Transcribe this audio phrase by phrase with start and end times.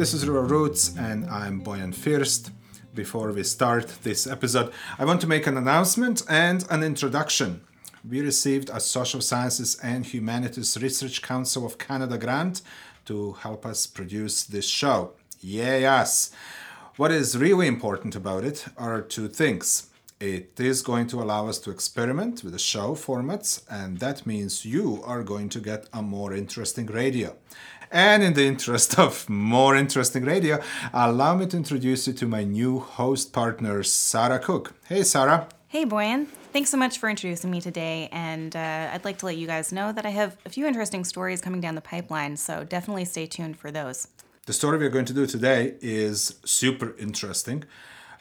[0.00, 2.52] This is Rural Roots, and I'm Boyan First.
[2.94, 7.60] Before we start this episode, I want to make an announcement and an introduction.
[8.08, 12.62] We received a Social Sciences and Humanities Research Council of Canada grant
[13.04, 15.12] to help us produce this show.
[15.42, 16.30] Yes!
[16.96, 19.90] What is really important about it are two things.
[20.18, 24.64] It is going to allow us to experiment with the show formats, and that means
[24.64, 27.36] you are going to get a more interesting radio.
[27.92, 30.60] And in the interest of more interesting radio,
[30.92, 34.74] allow me to introduce you to my new host partner, Sarah Cook.
[34.86, 35.48] Hey, Sarah.
[35.66, 36.28] Hey, Boyan.
[36.52, 38.08] Thanks so much for introducing me today.
[38.12, 41.02] And uh, I'd like to let you guys know that I have a few interesting
[41.04, 44.06] stories coming down the pipeline, so definitely stay tuned for those.
[44.46, 47.64] The story we're going to do today is super interesting.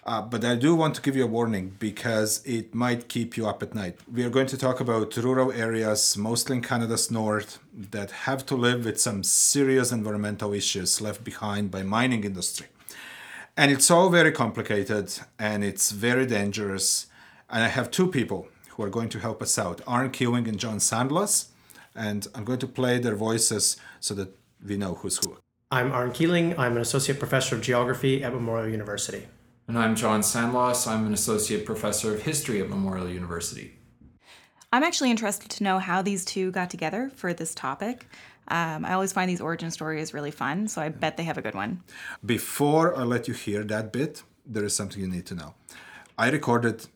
[0.05, 3.48] Uh, but I do want to give you a warning because it might keep you
[3.48, 3.99] up at night.
[4.12, 8.55] We are going to talk about rural areas, mostly in Canada's north, that have to
[8.55, 12.67] live with some serious environmental issues left behind by mining industry.
[13.58, 17.08] And it's all very complicated and it's very dangerous.
[17.50, 20.58] And I have two people who are going to help us out, Arn Keeling and
[20.58, 21.50] John Sandlos.
[21.94, 24.30] And I'm going to play their voices so that
[24.66, 25.38] we know who's who.
[25.72, 26.58] I'm Arn Keeling.
[26.58, 29.27] I'm an associate professor of geography at Memorial University.
[29.70, 30.88] And I'm John Sandlos.
[30.88, 33.78] I'm an associate professor of history at Memorial University.
[34.73, 38.08] I'm actually interested to know how these two got together for this topic.
[38.48, 41.44] Um, I always find these origin stories really fun, so I bet they have a
[41.44, 41.84] good one.
[42.26, 45.53] Before I let you hear that bit, there is something you need to know.
[46.17, 46.88] I recorded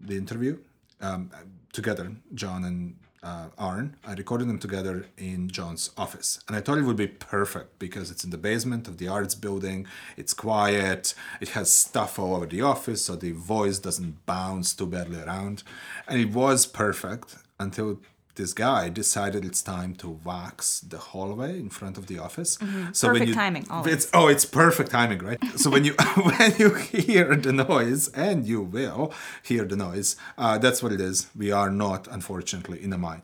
[0.00, 0.56] the interview
[1.02, 1.30] um,
[1.74, 3.96] together, John and uh, Arn.
[4.06, 6.38] I recorded them together in John's office.
[6.46, 9.34] And I thought it would be perfect because it's in the basement of the arts
[9.34, 14.74] building, it's quiet, it has stuff all over the office, so the voice doesn't bounce
[14.74, 15.62] too badly around.
[16.06, 18.00] And it was perfect until
[18.36, 22.56] this guy decided it's time to wax the hallway in front of the office.
[22.58, 22.92] Mm-hmm.
[22.92, 23.66] So perfect when you, timing.
[23.70, 23.94] Always.
[23.94, 25.38] It's oh, it's perfect timing, right?
[25.56, 25.94] so when you
[26.38, 31.00] when you hear the noise, and you will hear the noise, uh, that's what it
[31.00, 31.28] is.
[31.36, 33.22] We are not, unfortunately, in a mine.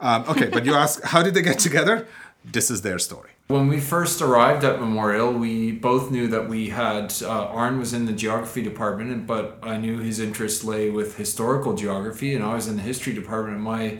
[0.00, 2.06] Um, okay, but you ask, how did they get together?
[2.44, 3.30] This is their story.
[3.48, 7.92] When we first arrived at Memorial, we both knew that we had uh, Arn was
[7.92, 12.54] in the geography department, but I knew his interest lay with historical geography, and I
[12.54, 13.56] was in the history department.
[13.56, 13.98] And my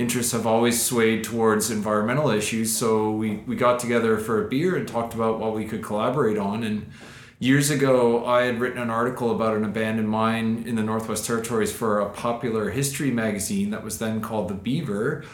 [0.00, 2.74] interests have always swayed towards environmental issues.
[2.74, 6.38] So we, we got together for a beer and talked about what we could collaborate
[6.38, 6.64] on.
[6.64, 6.90] And
[7.38, 11.70] years ago, I had written an article about an abandoned mine in the Northwest Territories
[11.70, 15.24] for a popular history magazine that was then called The Beaver.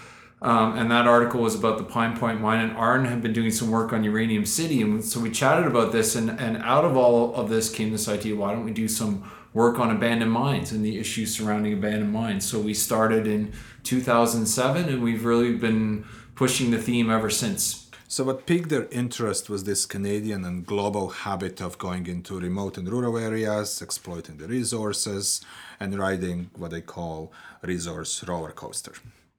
[0.43, 2.60] Um, and that article was about the Pine Point mine.
[2.60, 4.83] And Arn had been doing some work on Uranium City.
[4.83, 6.16] And so we chatted about this.
[6.16, 9.31] And, and out of all of this came this idea why don't we do some
[9.56, 12.44] work on abandoned mines and the issues surrounding abandoned mines?
[12.50, 13.52] So we started in
[13.84, 17.60] 2007, and we've really been pushing the theme ever since.
[18.08, 22.78] So, what piqued their interest was this Canadian and global habit of going into remote
[22.78, 25.40] and rural areas, exploiting the resources,
[25.80, 28.94] and riding what they call resource roller coaster.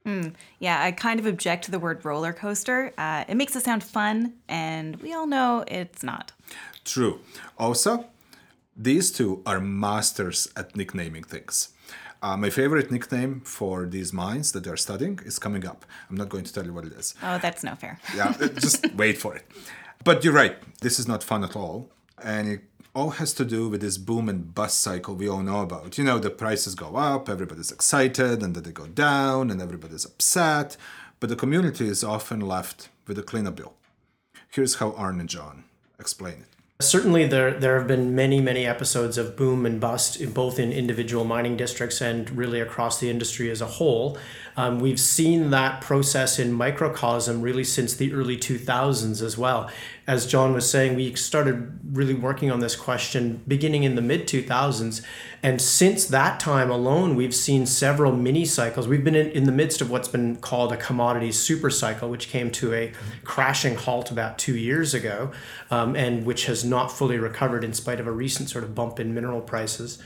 [0.06, 2.94] Mm, yeah, I kind of object to the word roller coaster.
[2.98, 6.34] Uh, it makes it sound fun, and we all know it's not.
[6.84, 7.20] True.
[7.58, 8.06] Also,
[8.78, 11.70] these two are masters at nicknaming things.
[12.22, 15.86] Uh, my favorite nickname for these mines that they're studying is coming up.
[16.10, 17.14] I'm not going to tell you what it is.
[17.22, 18.00] Oh, that's no fair.
[18.16, 19.46] yeah, just wait for it.
[20.04, 20.58] But you're right.
[20.82, 21.90] This is not fun at all.
[22.24, 22.62] And it
[22.96, 25.98] all has to do with this boom and bust cycle we all know about.
[26.00, 30.06] You know, the prices go up, everybody's excited, and then they go down, and everybody's
[30.06, 30.76] upset.
[31.20, 33.74] But the community is often left with a cleanup bill.
[34.50, 35.66] Here's how Arn and John
[36.00, 36.57] explain it.
[36.80, 41.24] Certainly, there there have been many many episodes of boom and bust, both in individual
[41.24, 44.16] mining districts and really across the industry as a whole.
[44.58, 49.70] Um, we've seen that process in microcosm really since the early 2000s as well.
[50.08, 54.28] As John was saying, we started really working on this question beginning in the mid
[54.28, 55.04] 2000s.
[55.44, 58.88] And since that time alone, we've seen several mini cycles.
[58.88, 62.30] We've been in, in the midst of what's been called a commodity super cycle, which
[62.30, 62.92] came to a
[63.24, 65.32] crashing halt about two years ago
[65.70, 69.00] um, and which has not fully recovered in spite of a recent sort of bump
[69.00, 70.00] in mineral prices.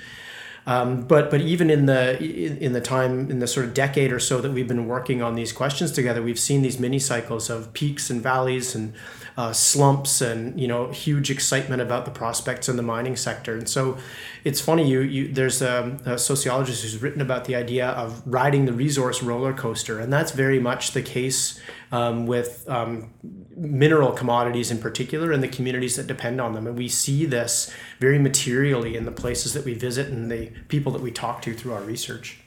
[0.68, 4.12] Um, but but even in the in, in, the time in the sort of decade
[4.12, 7.50] or so that we've been working on these questions together, we've seen these mini cycles
[7.50, 8.94] of peaks and valleys and
[9.38, 13.56] uh, slumps and you know huge excitement about the prospects in the mining sector.
[13.56, 13.98] And so
[14.44, 18.66] it's funny you you there's a, a sociologist who's written about the idea of riding
[18.66, 21.62] the resource roller coaster, and that's very much the case
[21.92, 23.12] um, with um,
[23.56, 26.68] mineral commodities in particular and the communities that depend on them.
[26.68, 30.92] And we see this very materially in the places that we visit and the people
[30.94, 32.41] that we talk to through our research.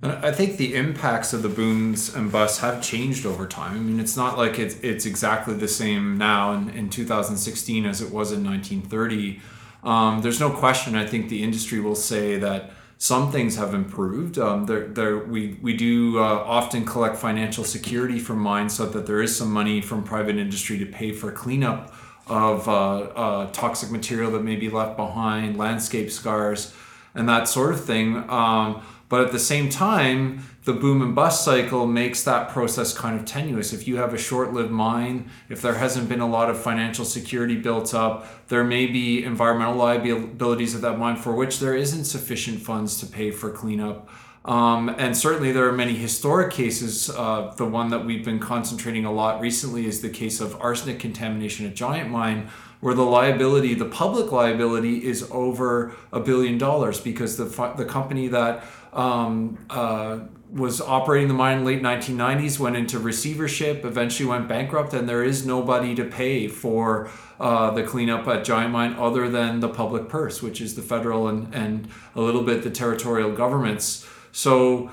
[0.00, 3.74] I think the impacts of the booms and busts have changed over time.
[3.74, 8.00] I mean, it's not like it's, it's exactly the same now in, in 2016 as
[8.00, 9.40] it was in 1930.
[9.82, 10.94] Um, there's no question.
[10.94, 14.38] I think the industry will say that some things have improved.
[14.38, 19.04] Um, there, there, we, we do uh, often collect financial security from mines so that
[19.04, 21.92] there is some money from private industry to pay for cleanup
[22.28, 26.72] of uh, uh, toxic material that may be left behind, landscape scars,
[27.16, 28.28] and that sort of thing.
[28.30, 33.18] Um, but at the same time, the boom and bust cycle makes that process kind
[33.18, 33.72] of tenuous.
[33.72, 37.06] If you have a short lived mine, if there hasn't been a lot of financial
[37.06, 42.04] security built up, there may be environmental liabilities at that mine for which there isn't
[42.04, 44.10] sufficient funds to pay for cleanup.
[44.44, 47.10] Um, and certainly, there are many historic cases.
[47.10, 50.98] Uh, the one that we've been concentrating a lot recently is the case of arsenic
[50.98, 52.48] contamination at Giant Mine,
[52.80, 57.44] where the liability, the public liability, is over a billion dollars because the
[57.76, 60.20] the company that um, uh,
[60.50, 65.22] was operating the mine in late 1990s, went into receivership, eventually went bankrupt, and there
[65.22, 70.08] is nobody to pay for uh, the cleanup at Giant Mine other than the public
[70.08, 74.08] purse, which is the federal and, and a little bit the territorial governments.
[74.32, 74.90] So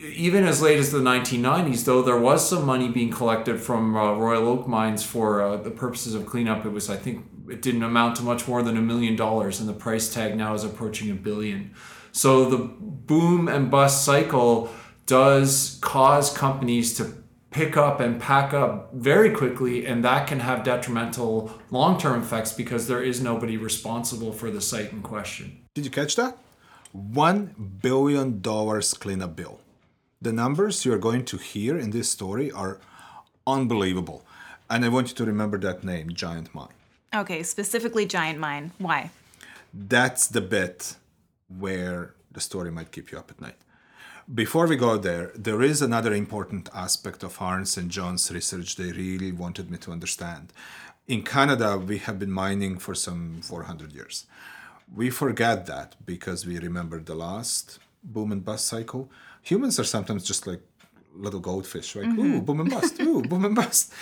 [0.00, 4.14] even as late as the 1990s, though there was some money being collected from uh,
[4.14, 7.82] Royal Oak Mines for uh, the purposes of cleanup, it was, I think, it didn't
[7.82, 11.10] amount to much more than a million dollars, and the price tag now is approaching
[11.10, 11.74] a billion.
[12.18, 14.70] So the boom and bust cycle
[15.06, 17.14] does cause companies to
[17.52, 22.52] pick up and pack up very quickly, and that can have detrimental long term effects
[22.52, 25.58] because there is nobody responsible for the site in question.
[25.74, 26.36] Did you catch that?
[26.92, 29.60] $1 billion cleanup bill.
[30.20, 32.80] The numbers you're going to hear in this story are
[33.46, 34.24] unbelievable.
[34.68, 36.74] And I want you to remember that name, Giant Mine.
[37.14, 38.72] Okay, specifically Giant Mine.
[38.78, 39.12] Why?
[39.72, 40.96] That's the bit
[41.48, 43.56] where the story might keep you up at night.
[44.32, 48.92] Before we go there, there is another important aspect of Arn's and John's research they
[48.92, 50.52] really wanted me to understand.
[51.06, 54.26] In Canada, we have been mining for some 400 years.
[54.94, 59.10] We forget that because we remember the last boom and bust cycle.
[59.42, 60.60] Humans are sometimes just like
[61.14, 62.06] little goldfish, right?
[62.06, 62.34] Mm-hmm.
[62.34, 63.00] Ooh, boom and bust.
[63.00, 63.92] Ooh, boom and bust.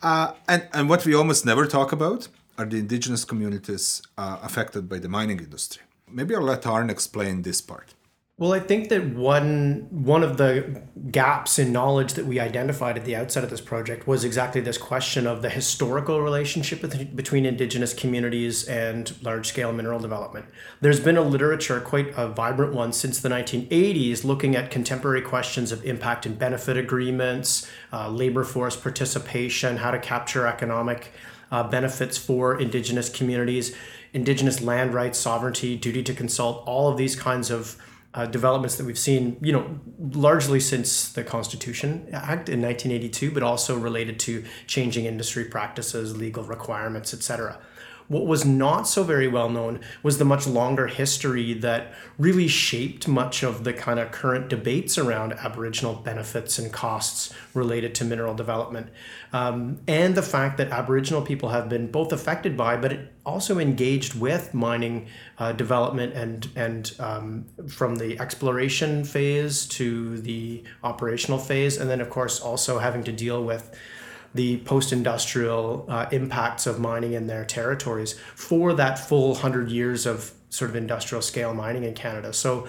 [0.00, 2.28] Uh, and, and what we almost never talk about
[2.58, 5.82] are the indigenous communities uh, affected by the mining industry.
[6.12, 7.94] Maybe I'll let Arn explain this part.
[8.38, 13.04] Well, I think that one one of the gaps in knowledge that we identified at
[13.04, 16.80] the outset of this project was exactly this question of the historical relationship
[17.14, 20.46] between indigenous communities and large scale mineral development.
[20.80, 25.70] There's been a literature, quite a vibrant one, since the 1980s, looking at contemporary questions
[25.70, 31.12] of impact and benefit agreements, uh, labor force participation, how to capture economic
[31.52, 33.76] uh, benefits for indigenous communities,
[34.12, 37.76] indigenous land rights, sovereignty, duty to consult, all of these kinds of
[38.14, 43.42] uh, developments that we've seen, you know, largely since the Constitution Act in 1982, but
[43.42, 47.58] also related to changing industry practices, legal requirements, etc.
[48.12, 53.08] What was not so very well known was the much longer history that really shaped
[53.08, 58.34] much of the kind of current debates around Aboriginal benefits and costs related to mineral
[58.34, 58.88] development.
[59.32, 64.12] Um, and the fact that Aboriginal people have been both affected by, but also engaged
[64.20, 65.06] with mining
[65.38, 72.02] uh, development and, and um, from the exploration phase to the operational phase, and then,
[72.02, 73.74] of course, also having to deal with
[74.34, 80.32] the post-industrial uh, impacts of mining in their territories for that full 100 years of
[80.48, 82.32] sort of industrial scale mining in Canada.
[82.32, 82.66] So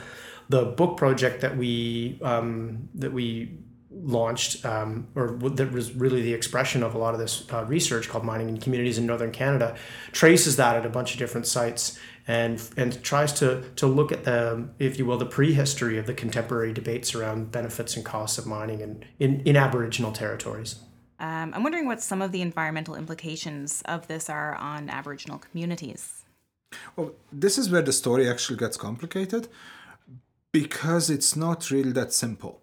[0.49, 3.57] the book project that we um, that we
[3.91, 8.09] launched, um, or that was really the expression of a lot of this uh, research
[8.09, 9.75] called Mining and Communities in Northern Canada,
[10.11, 14.23] traces that at a bunch of different sites and and tries to to look at
[14.23, 18.45] the, if you will, the prehistory of the contemporary debates around benefits and costs of
[18.45, 20.79] mining in, in, in Aboriginal territories.
[21.19, 26.25] Um, I'm wondering what some of the environmental implications of this are on Aboriginal communities.
[26.95, 29.47] Well, this is where the story actually gets complicated
[30.51, 32.61] because it's not really that simple.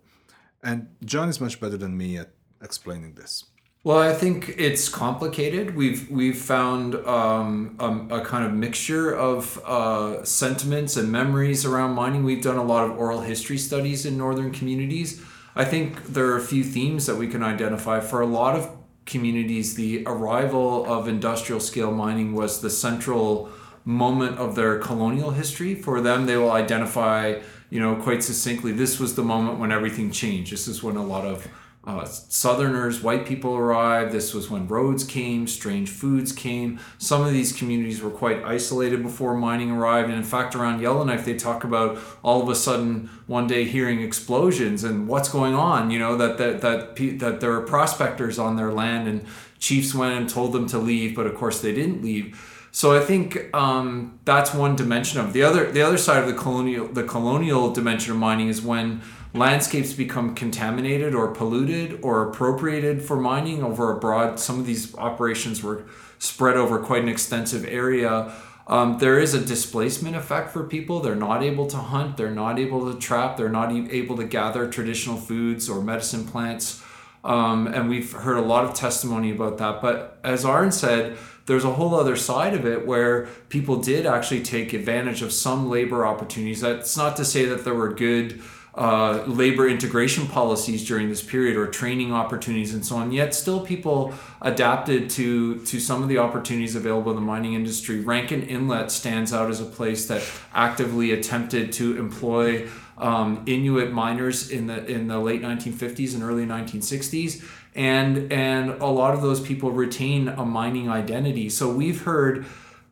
[0.63, 2.31] And John is much better than me at
[2.63, 3.45] explaining this.
[3.83, 5.75] Well, I think it's complicated.
[5.75, 11.95] We've we've found um, a, a, kind of mixture of uh, sentiments and memories around
[11.95, 12.23] mining.
[12.23, 15.23] We've done a lot of oral history studies in northern communities,
[15.55, 18.01] I think there are a few themes that we can identify.
[18.01, 18.71] For a lot of
[19.05, 23.51] communities, the arrival of industrial scale mining was the central
[23.85, 25.75] moment of their colonial history.
[25.75, 27.41] For them, they will identify,
[27.71, 30.53] you know, quite succinctly, this was the moment when everything changed.
[30.53, 31.49] This is when a lot of
[31.83, 34.13] uh, Southerners, white people arrived.
[34.13, 36.79] This was when roads came, strange foods came.
[36.99, 40.11] Some of these communities were quite isolated before mining arrived.
[40.11, 44.03] And in fact, around Yellowknife, they talk about all of a sudden one day hearing
[44.03, 45.91] explosions and what's going on.
[45.91, 49.25] You know that that that that there are prospectors on their land, and
[49.59, 52.39] chiefs went and told them to leave, but of course they didn't leave.
[52.73, 55.73] So I think um, that's one dimension of the other.
[55.73, 59.01] The other side of the colonial the colonial dimension of mining is when
[59.33, 64.95] landscapes become contaminated or polluted or appropriated for mining over a broad some of these
[64.97, 65.85] operations were
[66.19, 68.33] spread over quite an extensive area.
[68.67, 71.01] Um, there is a displacement effect for people.
[71.01, 72.17] They're not able to hunt.
[72.17, 73.37] They're not able to trap.
[73.37, 76.83] They're not able to gather traditional foods or medicine plants.
[77.25, 79.83] Um, and we've heard a lot of testimony about that.
[79.83, 81.19] But as Arn said
[81.51, 85.69] there's a whole other side of it where people did actually take advantage of some
[85.69, 86.61] labor opportunities.
[86.61, 88.41] That's not to say that there were good
[88.75, 93.11] uh, labor integration policies during this period or training opportunities and so on.
[93.11, 98.01] Yet still people adapted to to some of the opportunities available in the mining industry.
[98.01, 100.23] Rankin Inlet stands out as a place that
[100.55, 106.47] actively attempted to employ um, Inuit miners in the in the late 1950s and early
[106.47, 107.45] 1960s.
[107.75, 111.49] And and a lot of those people retain a mining identity.
[111.49, 112.47] So we've heard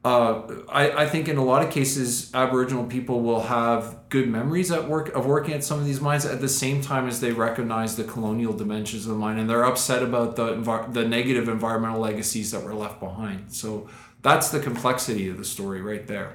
[0.09, 4.71] uh, I, I think in a lot of cases, Aboriginal people will have good memories
[4.71, 7.33] at work of working at some of these mines at the same time as they
[7.33, 11.47] recognize the colonial dimensions of the mine, and they're upset about the envir- the negative
[11.47, 13.53] environmental legacies that were left behind.
[13.53, 13.69] So
[14.23, 16.31] that's the complexity of the story right there.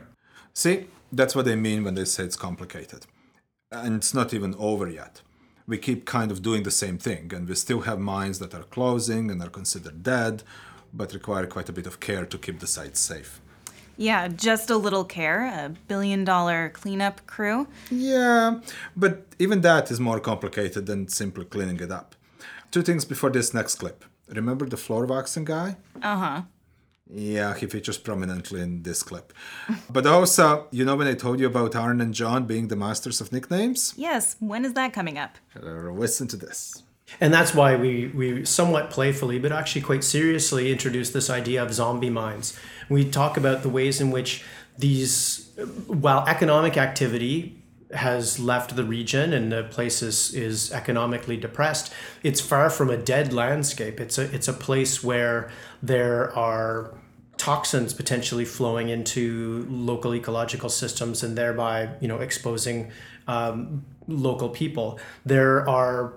[0.53, 0.75] See,
[1.11, 3.07] that's what they mean when they say it's complicated,
[3.71, 5.21] and it's not even over yet.
[5.65, 8.67] We keep kind of doing the same thing, and we still have mines that are
[8.77, 10.43] closing and are considered dead,
[10.93, 13.41] but require quite a bit of care to keep the sites safe.
[13.97, 17.67] Yeah, just a little care, a billion dollar cleanup crew.
[17.91, 18.59] Yeah,
[18.95, 22.15] but even that is more complicated than simply cleaning it up.
[22.71, 24.03] Two things before this next clip.
[24.29, 25.77] Remember the floor waxing guy?
[26.01, 26.41] Uh huh.
[27.09, 29.33] Yeah, he features prominently in this clip.
[29.89, 33.21] but also, you know when I told you about Arn and John being the masters
[33.21, 33.93] of nicknames?
[33.95, 35.37] Yes, when is that coming up?
[35.55, 36.81] Uh, listen to this.
[37.19, 41.73] And that's why we, we somewhat playfully, but actually quite seriously, introduced this idea of
[41.73, 42.57] zombie mines.
[42.89, 44.43] We talk about the ways in which
[44.77, 45.49] these,
[45.87, 51.93] while economic activity has left the region and the place is, is economically depressed,
[52.23, 53.99] it's far from a dead landscape.
[53.99, 55.51] It's a, it's a place where
[55.81, 56.95] there are
[57.37, 62.91] toxins potentially flowing into local ecological systems and thereby, you know, exposing
[63.27, 64.99] um, local people.
[65.25, 66.13] There are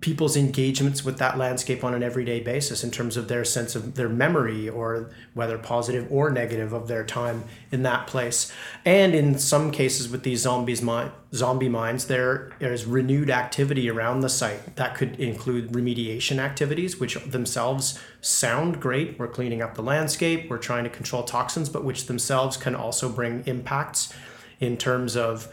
[0.00, 3.94] people's engagements with that landscape on an everyday basis in terms of their sense of
[3.94, 8.52] their memory or whether positive or negative of their time in that place.
[8.84, 14.20] And in some cases with these zombies mi- zombie mines there is renewed activity around
[14.20, 19.18] the site that could include remediation activities which themselves sound great.
[19.18, 20.50] We're cleaning up the landscape.
[20.50, 24.12] We're trying to control toxins but which themselves can also bring impacts
[24.60, 25.48] in terms of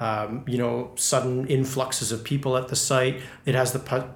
[0.00, 3.20] um, you know, sudden influxes of people at the site.
[3.44, 4.08] It has the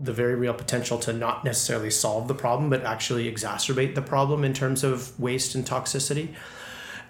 [0.00, 4.44] the very real potential to not necessarily solve the problem, but actually exacerbate the problem
[4.44, 6.34] in terms of waste and toxicity.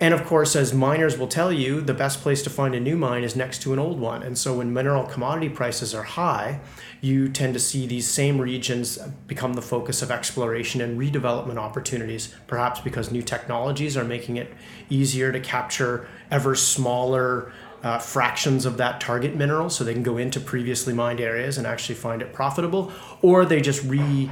[0.01, 2.97] And of course, as miners will tell you, the best place to find a new
[2.97, 4.23] mine is next to an old one.
[4.23, 6.61] And so when mineral commodity prices are high,
[7.01, 12.33] you tend to see these same regions become the focus of exploration and redevelopment opportunities,
[12.47, 14.53] perhaps because new technologies are making it
[14.89, 20.17] easier to capture ever smaller uh, fractions of that target mineral so they can go
[20.17, 22.93] into previously mined areas and actually find it profitable,
[23.23, 24.31] or they just re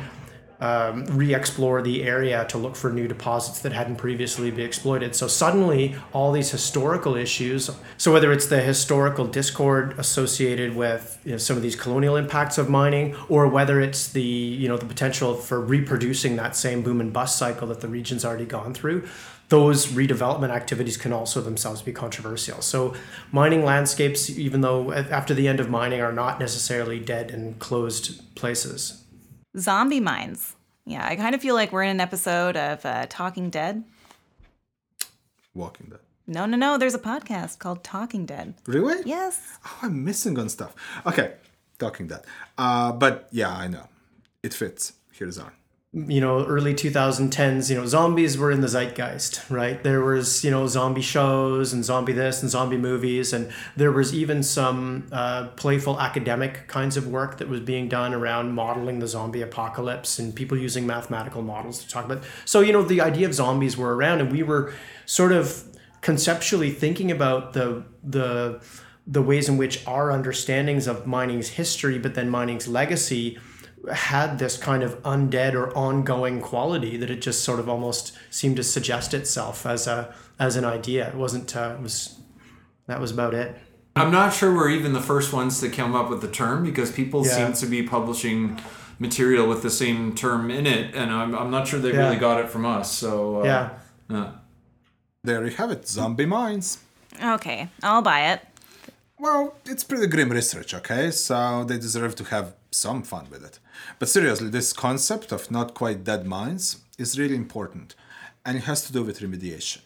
[0.60, 5.14] um, re-explore the area to look for new deposits that hadn't previously been exploited.
[5.14, 7.70] So suddenly, all these historical issues.
[7.98, 12.56] So whether it's the historical discord associated with you know, some of these colonial impacts
[12.58, 17.00] of mining, or whether it's the you know the potential for reproducing that same boom
[17.00, 19.06] and bust cycle that the region's already gone through,
[19.48, 22.60] those redevelopment activities can also themselves be controversial.
[22.62, 22.94] So,
[23.30, 28.34] mining landscapes, even though after the end of mining, are not necessarily dead and closed
[28.34, 29.04] places.
[29.56, 30.56] Zombie mines.
[30.84, 33.84] Yeah, I kind of feel like we're in an episode of uh, Talking Dead.
[35.54, 36.00] Walking Dead.
[36.28, 36.76] No, no, no.
[36.76, 38.54] There's a podcast called Talking Dead.
[38.66, 39.02] Really?
[39.04, 39.58] Yes.
[39.64, 40.74] Oh, I'm missing on stuff.
[41.06, 41.34] Okay,
[41.78, 42.22] Talking Dead.
[42.58, 43.88] Uh, but yeah, I know.
[44.42, 44.92] It fits.
[45.12, 45.52] Here's on
[45.96, 49.82] you know early 2010s you know zombies were in the zeitgeist right?
[49.82, 54.14] There was you know zombie shows and zombie this and zombie movies and there was
[54.14, 59.06] even some uh, playful academic kinds of work that was being done around modeling the
[59.06, 62.22] zombie apocalypse and people using mathematical models to talk about.
[62.44, 64.74] So you know the idea of zombies were around and we were
[65.06, 65.64] sort of
[66.02, 68.62] conceptually thinking about the the
[69.06, 73.38] the ways in which our understandings of mining's history but then mining's legacy
[73.92, 78.56] had this kind of undead or ongoing quality that it just sort of almost seemed
[78.56, 81.08] to suggest itself as a as an idea.
[81.08, 81.54] It wasn't.
[81.56, 82.18] Uh, it was
[82.86, 83.56] that was about it.
[83.94, 86.92] I'm not sure we're even the first ones to come up with the term because
[86.92, 87.32] people Yeah.
[87.36, 88.60] seem to be publishing
[88.98, 92.00] material with the same term in it, and I'm, I'm not sure they Yeah.
[92.04, 92.92] really got it from us.
[92.92, 93.70] So uh, Yeah.
[94.10, 94.30] yeah.
[95.24, 96.78] There you have it, zombie mines.
[97.22, 98.40] Okay, I'll buy it.
[99.18, 101.10] Well, it's pretty grim research, okay?
[101.10, 103.58] So they deserve to have some fun with it.
[103.98, 107.94] But seriously, this concept of not quite dead mines is really important,
[108.44, 109.80] and it has to do with remediation.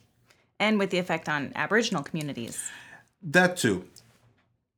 [0.59, 2.71] And with the effect on Aboriginal communities.
[3.23, 3.85] That too.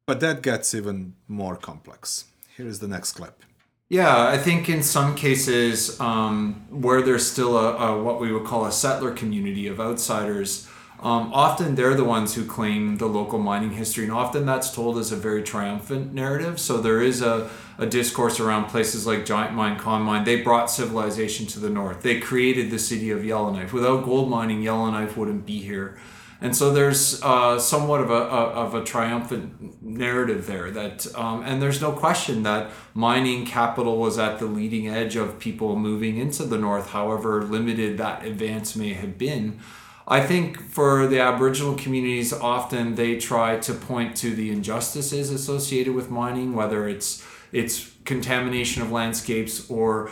[0.07, 2.27] But that gets even more complex.
[2.57, 3.43] Here is the next clip.
[3.89, 8.45] Yeah, I think in some cases um, where there's still a, a what we would
[8.45, 10.67] call a settler community of outsiders,
[11.03, 14.99] um, often they're the ones who claim the local mining history, and often that's told
[14.99, 16.61] as a very triumphant narrative.
[16.61, 20.23] So there is a, a discourse around places like Giant Mine, Con Mine.
[20.25, 22.03] They brought civilization to the north.
[22.03, 23.73] They created the city of Yellowknife.
[23.73, 25.99] Without gold mining, Yellowknife wouldn't be here.
[26.41, 31.63] And so there's uh, somewhat of a, of a triumphant narrative there that, um, and
[31.63, 36.43] there's no question that mining capital was at the leading edge of people moving into
[36.45, 39.61] the north, however limited that advance may have been.
[40.07, 45.95] I think for the Aboriginal communities, often they try to point to the injustices associated
[45.95, 50.11] with mining, whether it's it's contamination of landscapes or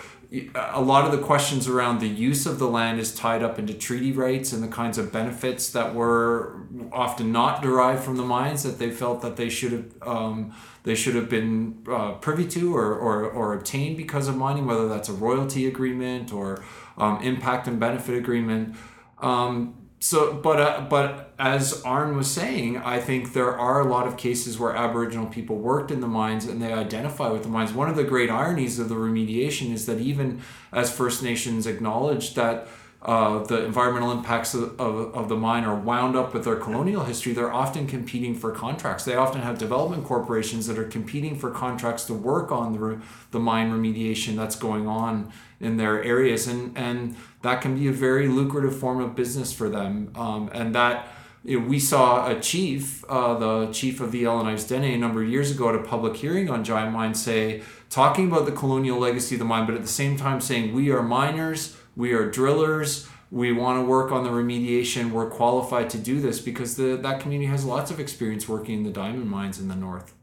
[0.54, 3.74] a lot of the questions around the use of the land is tied up into
[3.74, 8.62] treaty rights and the kinds of benefits that were often not derived from the mines
[8.62, 10.54] that they felt that they should have um,
[10.84, 14.88] they should have been uh, privy to or, or, or obtained because of mining, whether
[14.88, 16.62] that's a royalty agreement or
[16.96, 18.76] um, impact and benefit agreement.
[19.18, 24.06] Um, so, but uh, but as Arn was saying, I think there are a lot
[24.06, 27.74] of cases where Aboriginal people worked in the mines and they identify with the mines.
[27.74, 30.40] One of the great ironies of the remediation is that even
[30.72, 32.66] as First Nations acknowledged that
[33.02, 37.04] uh, the environmental impacts of, of, of the mine are wound up with their colonial
[37.04, 39.04] history, they're often competing for contracts.
[39.04, 43.38] They often have development corporations that are competing for contracts to work on the, the
[43.38, 46.46] mine remediation that's going on in their areas.
[46.46, 50.12] And, and that can be a very lucrative form of business for them.
[50.14, 51.08] Um, and that
[51.42, 55.22] you know, we saw a chief, uh, the chief of the Yellowknives Dene, a number
[55.22, 58.98] of years ago at a public hearing on Giant Mine, say, talking about the colonial
[58.98, 62.30] legacy of the mine, but at the same time saying, we are miners, we are
[62.30, 66.96] drillers, we want to work on the remediation, we're qualified to do this because the,
[66.96, 70.14] that community has lots of experience working in the diamond mines in the north.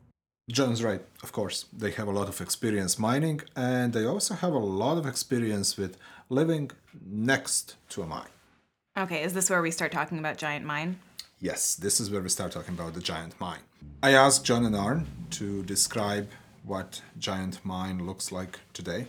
[0.50, 1.66] John's right, of course.
[1.72, 5.78] They have a lot of experience mining, and they also have a lot of experience
[5.78, 5.98] with
[6.30, 6.72] living
[7.06, 8.34] next to a mine.
[8.98, 10.98] Okay, is this where we start talking about Giant Mine?
[11.40, 13.60] Yes, this is where we start talking about the giant mine.
[14.02, 15.06] I asked John and Arn
[15.38, 16.28] to describe
[16.64, 19.06] what giant mine looks like today.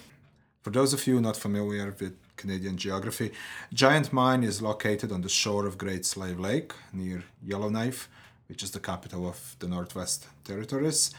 [0.61, 3.33] For those of you not familiar with Canadian geography,
[3.75, 8.09] Giant Mine is located on the shore of Great Slave Lake near Yellowknife,
[8.49, 11.11] which is the capital of the Northwest Territories.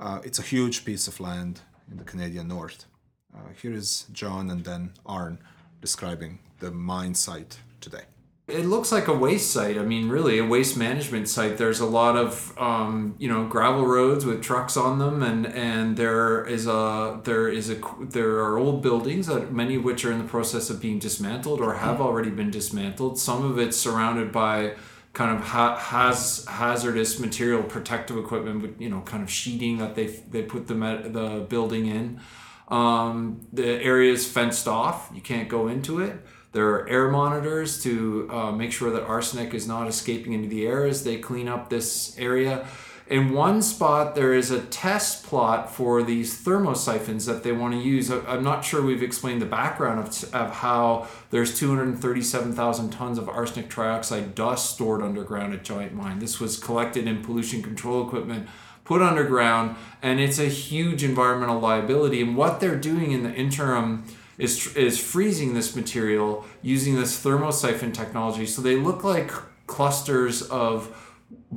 [0.00, 2.86] Uh, it's a huge piece of land in the Canadian North.
[3.34, 5.38] Uh, here is John and then Arn
[5.80, 8.11] describing the mine site today.
[8.48, 9.78] It looks like a waste site.
[9.78, 11.58] I mean, really, a waste management site.
[11.58, 15.96] There's a lot of um, you know gravel roads with trucks on them, and and
[15.96, 20.10] there is a there is a there are old buildings that many of which are
[20.10, 23.16] in the process of being dismantled or have already been dismantled.
[23.18, 24.74] Some of it's surrounded by
[25.12, 29.94] kind of ha- has hazardous material protective equipment with you know kind of sheeting that
[29.94, 32.20] they they put the the building in.
[32.68, 35.10] Um, the area is fenced off.
[35.14, 36.16] You can't go into it.
[36.52, 40.66] There are air monitors to uh, make sure that arsenic is not escaping into the
[40.66, 42.66] air as they clean up this area.
[43.08, 47.80] In one spot, there is a test plot for these thermosiphons that they want to
[47.80, 48.10] use.
[48.10, 53.68] I'm not sure we've explained the background of, of how there's 237,000 tons of arsenic
[53.68, 56.20] trioxide dust stored underground at Giant Mine.
[56.20, 58.48] This was collected in pollution control equipment
[58.84, 62.20] put underground, and it's a huge environmental liability.
[62.20, 64.04] And what they're doing in the interim
[64.42, 68.44] is is freezing this material using this thermosiphon technology.
[68.44, 69.30] So they look like
[69.68, 70.98] clusters of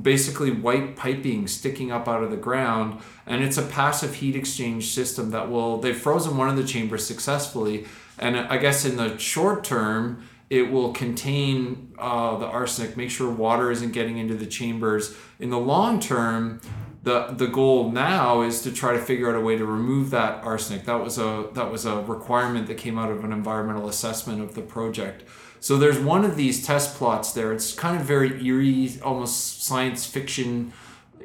[0.00, 4.88] basically white piping sticking up out of the ground and it's a passive heat exchange
[4.88, 7.84] system that will they've frozen one of the chambers successfully
[8.18, 13.30] and i guess in the short term it will contain uh, the arsenic make sure
[13.30, 16.60] water isn't getting into the chambers in the long term
[17.06, 20.42] the the goal now is to try to figure out a way to remove that
[20.42, 20.86] arsenic.
[20.86, 24.56] That was a that was a requirement that came out of an environmental assessment of
[24.56, 25.22] the project.
[25.60, 27.52] So there's one of these test plots there.
[27.52, 30.72] It's kind of very eerie, almost science fiction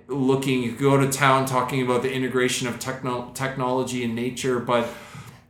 [0.08, 0.62] looking.
[0.62, 4.88] You go to town talking about the integration of techno- technology and nature, but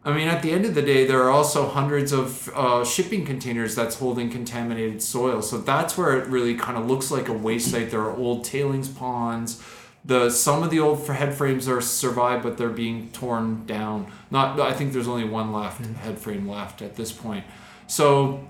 [0.06, 3.26] I mean, at the end of the day, there are also hundreds of uh, shipping
[3.26, 5.42] containers that's holding contaminated soil.
[5.42, 7.92] So that's where it really kind of looks like a waste site.
[7.92, 9.62] There are old tailings ponds.
[10.04, 14.12] The some of the old head frames are survived, but they're being torn down.
[14.32, 17.46] Not, I think there's only one left head frame left at this point.
[17.86, 18.48] So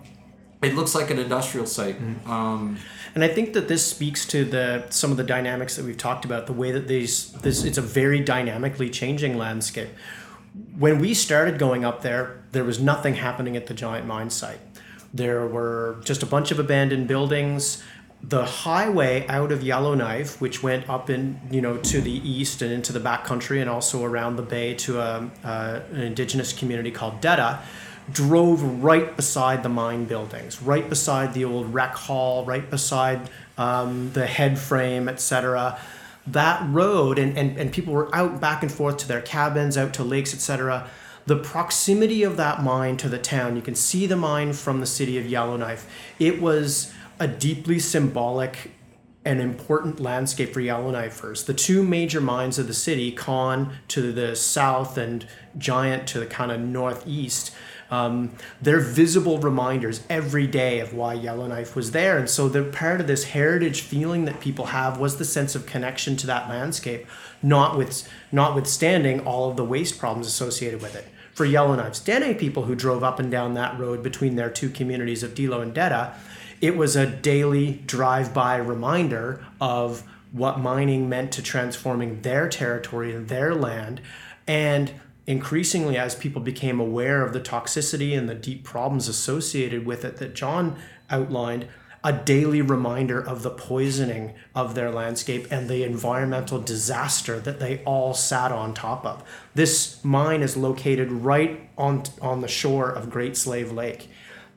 [0.62, 1.98] it looks like an industrial site.
[2.26, 2.78] Um,
[3.16, 6.24] And I think that this speaks to the some of the dynamics that we've talked
[6.24, 6.48] about.
[6.48, 9.90] The way that these this it's a very dynamically changing landscape.
[10.78, 14.60] When we started going up there, there was nothing happening at the giant mine site.
[15.14, 17.84] There were just a bunch of abandoned buildings.
[18.24, 22.72] The highway out of Yellowknife, which went up in you know to the east and
[22.72, 27.20] into the backcountry, and also around the bay to a, uh, an indigenous community called
[27.22, 27.62] Dettah,
[28.12, 34.12] drove right beside the mine buildings, right beside the old rec hall, right beside um,
[34.14, 35.80] the head frame, etc.
[36.28, 39.94] That road, and, and, and people were out back and forth to their cabins, out
[39.96, 40.88] to lakes, etc.
[41.26, 44.86] The proximity of that mine to the town, you can see the mine from the
[44.86, 45.88] city of Yellowknife.
[46.20, 48.72] It was a deeply symbolic
[49.24, 51.46] an important landscape for Yellowknifers.
[51.46, 56.26] The two major mines of the city, Con to the south and Giant to the
[56.26, 57.54] kind of northeast,
[57.92, 62.18] um, they're visible reminders every day of why Yellowknife was there.
[62.18, 65.68] And so the part of this heritage feeling that people have was the sense of
[65.68, 67.06] connection to that landscape,
[67.44, 71.08] not with, notwithstanding all of the waste problems associated with it.
[71.34, 75.22] For Yellowknives Dene people who drove up and down that road between their two communities
[75.22, 76.14] of Dilo and Dettah,
[76.62, 83.28] it was a daily drive-by reminder of what mining meant to transforming their territory and
[83.28, 84.00] their land
[84.48, 84.94] and
[85.28, 90.18] increasingly as people became aware of the toxicity and the deep problems associated with it
[90.18, 90.78] that John
[91.10, 91.68] outlined
[92.04, 97.84] a daily reminder of the poisoning of their landscape and the environmental disaster that they
[97.86, 99.24] all sat on top of.
[99.54, 104.10] This mine is located right on on the shore of Great Slave Lake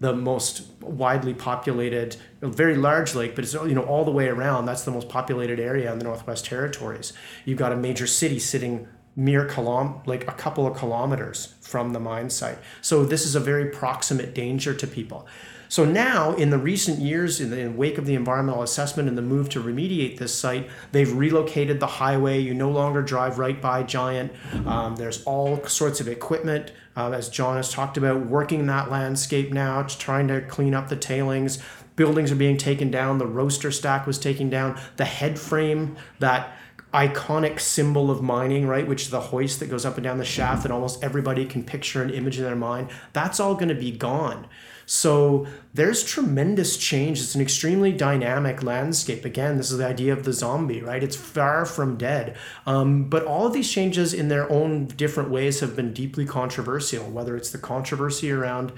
[0.05, 4.67] the most widely populated, very large lake, but it's you know all the way around.
[4.67, 7.15] That's the most populated area in the Northwest Territories.
[7.47, 12.01] You've got a major city sitting mere kilom like a couple of kilometers from the
[12.01, 12.59] mine site.
[12.81, 15.27] So this is a very proximate danger to people.
[15.69, 19.23] So now, in the recent years, in the wake of the environmental assessment and the
[19.23, 22.39] move to remediate this site, they've relocated the highway.
[22.39, 24.33] You no longer drive right by Giant.
[24.67, 29.53] Um, there's all sorts of equipment, uh, as John has talked about, working that landscape
[29.53, 31.61] now, trying to clean up the tailings.
[31.97, 33.19] Buildings are being taken down.
[33.19, 34.79] The roaster stack was taken down.
[34.97, 36.57] The head frame that
[36.95, 40.25] iconic symbol of mining, right, which is the hoist that goes up and down the
[40.25, 43.75] shaft that almost everybody can picture an image in their mind, that's all going to
[43.75, 44.47] be gone.
[44.87, 47.21] So there's tremendous change.
[47.21, 49.25] It's an extremely dynamic landscape.
[49.25, 51.03] Again, this is the idea of the zombie, right?
[51.03, 52.37] It's far from dead.
[52.67, 57.07] Um, but all of these changes, in their own different ways, have been deeply controversial,
[57.07, 58.73] whether it's the controversy around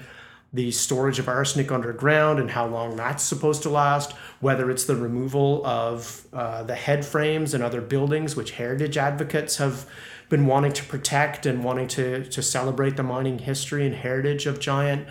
[0.53, 4.95] the storage of arsenic underground and how long that's supposed to last, whether it's the
[4.95, 9.85] removal of uh, the head frames and other buildings, which heritage advocates have
[10.29, 14.59] been wanting to protect and wanting to, to celebrate the mining history and heritage of
[14.59, 15.07] Giant.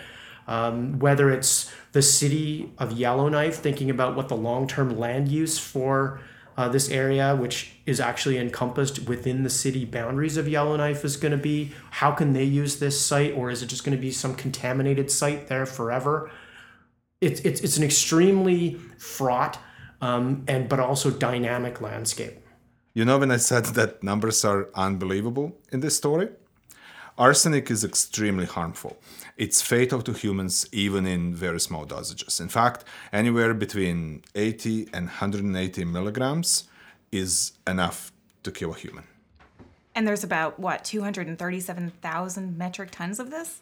[0.47, 5.59] Um, whether it's the city of Yellowknife thinking about what the long term land use
[5.59, 6.21] for
[6.57, 11.31] uh, this area, which is actually encompassed within the city boundaries of Yellowknife, is going
[11.31, 11.71] to be.
[11.91, 15.11] How can they use this site, or is it just going to be some contaminated
[15.11, 16.31] site there forever?
[17.21, 19.59] It's it's it's an extremely fraught
[20.01, 22.35] um, and but also dynamic landscape.
[22.93, 26.29] You know, when I said that numbers are unbelievable in this story,
[27.17, 28.97] arsenic is extremely harmful.
[29.37, 32.39] It's fatal to humans even in very small dosages.
[32.39, 36.65] In fact, anywhere between 80 and 180 milligrams
[37.11, 38.11] is enough
[38.43, 39.03] to kill a human.
[39.95, 43.61] And there's about, what, 237,000 metric tons of this?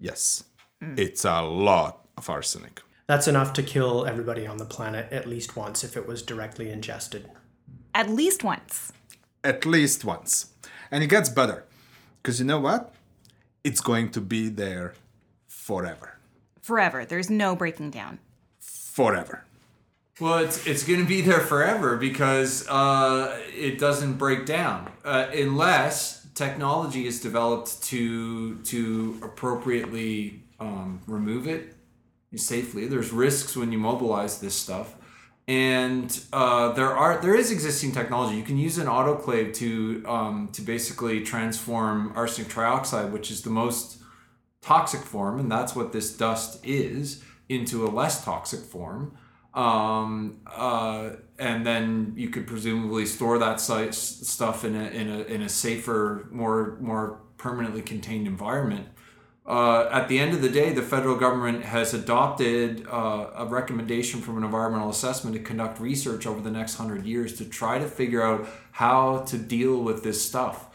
[0.00, 0.44] Yes,
[0.80, 0.94] hmm.
[0.96, 2.80] it's a lot of arsenic.
[3.06, 6.70] That's enough to kill everybody on the planet at least once if it was directly
[6.70, 7.30] ingested.
[7.94, 8.92] At least once.
[9.42, 10.52] At least once.
[10.90, 11.64] And it gets better.
[12.28, 12.92] Because you know what?
[13.64, 14.92] It's going to be there
[15.46, 16.18] forever.
[16.60, 17.06] Forever.
[17.06, 18.18] There's no breaking down.
[18.60, 19.46] Forever.
[20.20, 25.28] Well, it's it's going to be there forever because uh, it doesn't break down uh,
[25.34, 31.76] unless technology is developed to to appropriately um, remove it
[32.36, 32.86] safely.
[32.86, 34.96] There's risks when you mobilize this stuff,
[35.48, 38.36] and uh, there are there is existing technology.
[38.36, 43.50] You can use an autoclave to um, to basically transform arsenic trioxide, which is the
[43.50, 44.00] most
[44.60, 49.16] toxic form, and that's what this dust is, into a less toxic form
[49.58, 55.42] um, uh, and then you could presumably store that stuff in a in a in
[55.42, 58.86] a safer, more more permanently contained environment.
[59.48, 64.20] Uh, at the end of the day, the federal government has adopted uh, a recommendation
[64.20, 67.86] from an environmental assessment to conduct research over the next hundred years to try to
[67.86, 70.66] figure out how to deal with this stuff.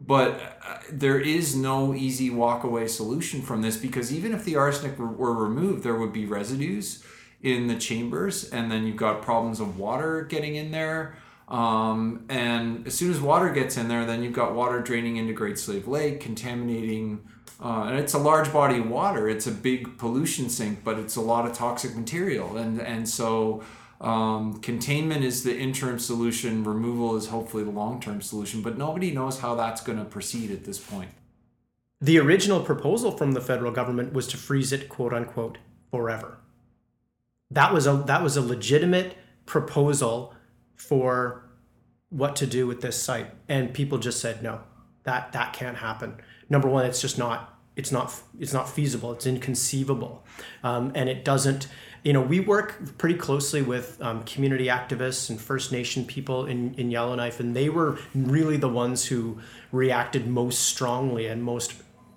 [0.00, 4.98] But uh, there is no easy walkaway solution from this because even if the arsenic
[4.98, 7.04] were, were removed, there would be residues
[7.42, 11.16] in the chambers, and then you've got problems of water getting in there.
[11.48, 15.34] Um, and as soon as water gets in there, then you've got water draining into
[15.34, 17.28] Great Slave Lake, contaminating.
[17.62, 19.28] Uh, and it's a large body of water.
[19.28, 22.56] It's a big pollution sink, but it's a lot of toxic material.
[22.56, 23.62] And and so
[24.00, 26.64] um, containment is the interim solution.
[26.64, 28.62] Removal is hopefully the long term solution.
[28.62, 31.10] But nobody knows how that's going to proceed at this point.
[32.00, 35.58] The original proposal from the federal government was to freeze it, quote unquote,
[35.92, 36.38] forever.
[37.52, 40.34] That was a that was a legitimate proposal
[40.74, 41.44] for
[42.08, 44.62] what to do with this site, and people just said no.
[45.04, 46.16] That that can't happen.
[46.48, 49.12] Number one, it's just not it's not it's not feasible.
[49.12, 50.24] It's inconceivable,
[50.62, 51.68] um, and it doesn't.
[52.04, 56.74] You know, we work pretty closely with um, community activists and First Nation people in,
[56.74, 59.38] in Yellowknife, and they were really the ones who
[59.70, 61.74] reacted most strongly and most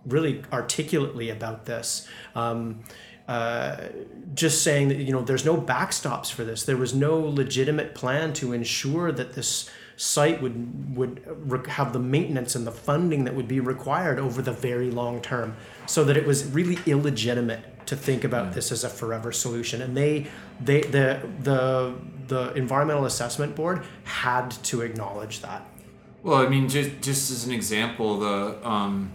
[0.08, 2.08] really articulately about this.
[2.34, 2.84] Um,
[3.28, 3.88] uh,
[4.34, 6.64] just saying that you know there's no backstops for this.
[6.64, 12.56] There was no legitimate plan to ensure that this site would would have the maintenance
[12.56, 15.56] and the funding that would be required over the very long term.
[15.86, 19.82] So that it was really illegitimate to think about this as a forever solution.
[19.82, 20.28] And they
[20.62, 21.96] they the the
[22.28, 25.66] the environmental assessment board had to acknowledge that.
[26.24, 29.12] Well, I mean, just just as an example, the um,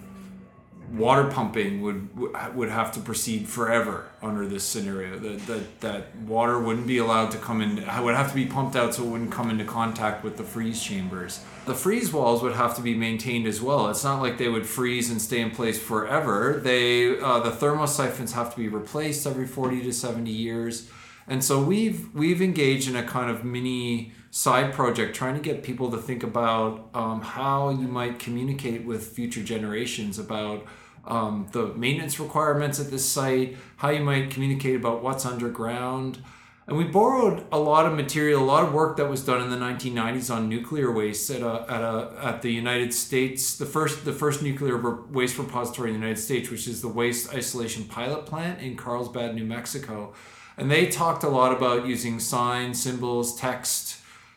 [0.92, 2.09] water pumping would
[2.55, 5.18] would have to proceed forever under this scenario.
[5.18, 7.76] That that that water wouldn't be allowed to come in.
[7.76, 10.83] Would have to be pumped out so it wouldn't come into contact with the freeze
[10.83, 11.44] chambers.
[11.66, 13.88] The freeze walls would have to be maintained as well.
[13.90, 16.61] It's not like they would freeze and stay in place forever.
[16.62, 20.90] They uh, the thermosiphons have to be replaced every forty to seventy years.
[21.29, 25.62] And so we've we've engaged in a kind of mini side project trying to get
[25.62, 30.64] people to think about um, how you might communicate with future generations about
[31.06, 36.18] um, the maintenance requirements at this site, how you might communicate about what's underground.
[36.66, 39.50] And we borrowed a lot of material, a lot of work that was done in
[39.50, 44.04] the 1990s on nuclear waste at a, at a at the United States, the first
[44.04, 44.78] the first nuclear
[45.10, 49.34] waste repository in the United States, which is the Waste Isolation Pilot Plant in Carlsbad,
[49.34, 50.14] New Mexico.
[50.56, 53.96] And they talked a lot about using signs, symbols, text,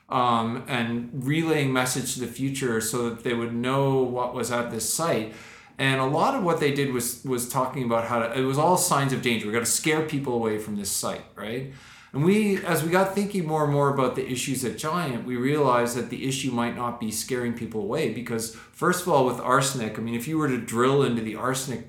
[0.10, 4.72] um, and relaying message to the future so that they would know what was at
[4.72, 5.34] this site.
[5.78, 8.58] And a lot of what they did was was talking about how to, it was
[8.58, 9.48] all signs of danger.
[9.48, 11.74] We got to scare people away from this site, right?
[12.14, 15.36] And we, as we got thinking more and more about the issues at Giant, we
[15.36, 19.40] realized that the issue might not be scaring people away because, first of all, with
[19.40, 21.88] arsenic, I mean, if you were to drill into the arsenic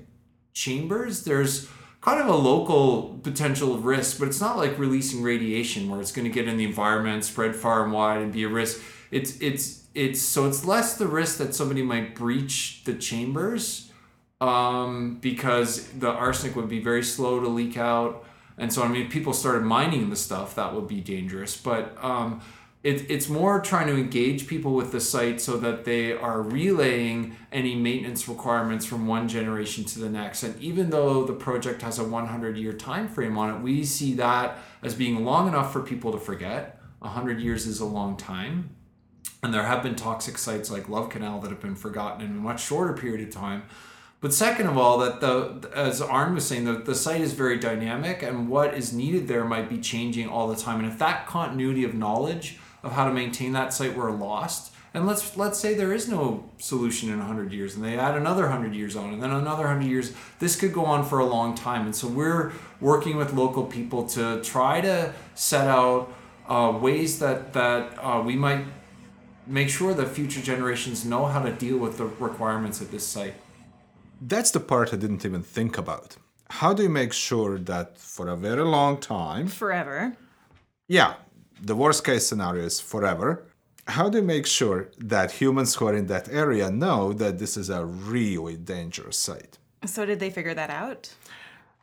[0.53, 1.69] chambers, there's
[2.01, 6.11] kind of a local potential of risk, but it's not like releasing radiation where it's
[6.11, 8.81] going to get in the environment, spread far and wide, and be a risk.
[9.11, 13.91] It's it's it's so it's less the risk that somebody might breach the chambers
[14.41, 18.25] um, because the arsenic would be very slow to leak out.
[18.57, 21.55] And so i mean people started mining the stuff that would be dangerous.
[21.57, 22.41] But um,
[22.83, 27.35] it, it's more trying to engage people with the site so that they are relaying
[27.51, 30.43] any maintenance requirements from one generation to the next.
[30.43, 34.13] And even though the project has a 100 year time frame on it we see
[34.15, 36.79] that as being long enough for people to forget.
[36.99, 38.74] 100 years is a long time
[39.43, 42.41] and there have been toxic sites like Love Canal that have been forgotten in a
[42.41, 43.63] much shorter period of time.
[44.21, 47.59] But second of all, that the as Arn was saying, the, the site is very
[47.59, 50.79] dynamic, and what is needed there might be changing all the time.
[50.79, 55.05] And if that continuity of knowledge of how to maintain that site were lost, and
[55.05, 58.73] let's let's say there is no solution in 100 years, and they add another 100
[58.73, 61.85] years on, and then another 100 years, this could go on for a long time.
[61.85, 66.11] And so we're working with local people to try to set out
[66.47, 68.65] uh, ways that that uh, we might
[69.47, 73.35] make sure that future generations know how to deal with the requirements of this site.
[74.21, 76.17] That's the part I didn't even think about.
[76.49, 80.15] How do you make sure that for a very long time, Forever.
[80.87, 81.15] yeah,
[81.61, 83.45] the worst case scenario is forever,
[83.87, 87.55] how do you make sure that humans who are in that area know that this
[87.57, 89.57] is a really dangerous site?
[89.85, 91.13] So, did they figure that out?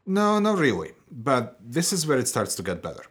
[0.05, 0.93] No, not really.
[1.11, 3.05] But this is where it starts to get better.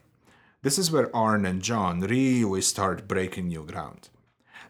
[0.61, 4.09] This is where Arn and John really start breaking new ground.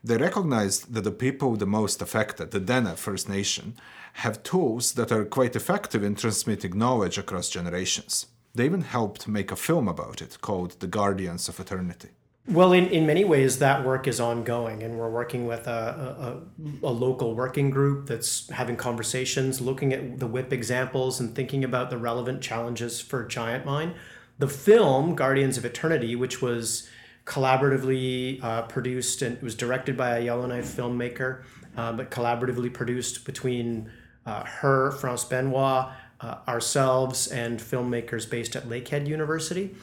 [0.04, 3.76] They recognized that the people the most affected, the Dene First Nation,
[4.14, 8.26] have tools that are quite effective in transmitting knowledge across generations.
[8.56, 12.10] They even helped make a film about it called The Guardians of Eternity.
[12.48, 16.42] Well, in, in many ways, that work is ongoing, and we're working with a,
[16.84, 21.64] a, a, local working group that's having conversations, looking at the WIPP examples, and thinking
[21.64, 23.94] about the relevant challenges for Giant Mine.
[24.40, 26.90] The film, Guardians of Eternity, which was
[27.26, 31.44] collaboratively uh, produced and it was directed by a Yellowknife filmmaker,
[31.78, 33.92] uh, but collaboratively produced between
[34.26, 35.88] uh, her, France Benoit,
[36.20, 39.76] uh, ourselves, and filmmakers based at Lakehead University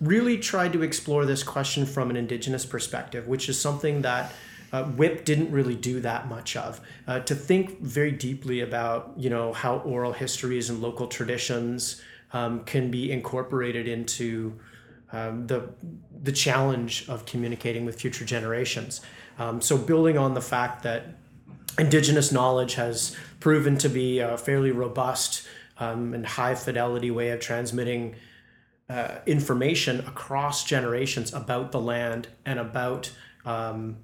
[0.00, 4.32] really tried to explore this question from an indigenous perspective, which is something that
[4.72, 6.80] uh, WIPP didn't really do that much of.
[7.06, 12.02] Uh, to think very deeply about, you know, how oral histories and local traditions
[12.32, 14.58] um, can be incorporated into
[15.12, 15.70] um, the
[16.22, 19.00] the challenge of communicating with future generations.
[19.38, 21.18] Um, so building on the fact that
[21.78, 25.46] indigenous knowledge has proven to be a fairly robust
[25.78, 28.14] um, and high fidelity way of transmitting
[28.88, 33.10] uh, information across generations about the land and about
[33.44, 33.96] um,